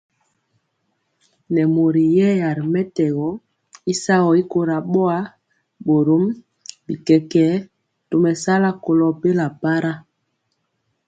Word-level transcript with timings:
Nɛ 1.53 1.61
mori 1.73 2.03
yɛya 2.17 2.47
ri 2.57 2.63
mɛtɛgɔ 2.73 3.27
y 3.91 3.93
sagɔ 4.03 4.29
y 4.41 4.43
kora 4.51 4.77
boa, 4.91 5.17
borom 5.85 6.23
bi 6.85 6.93
kɛkɛɛ 7.07 7.51
tomesala 8.09 8.69
kolo 8.83 9.07
bela 9.21 9.47
para. 9.61 9.91